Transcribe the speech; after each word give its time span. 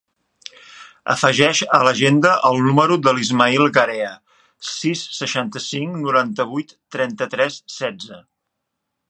Afegeix 1.13 1.59
a 1.77 1.81
l'agenda 1.87 2.31
el 2.49 2.57
número 2.67 2.97
de 3.09 3.13
l'Ismaïl 3.17 3.67
Garea: 3.77 4.09
sis, 4.71 5.05
seixanta-cinc, 5.19 6.01
noranta-vuit, 6.07 6.75
trenta-tres, 6.97 7.61
setze. 7.79 8.21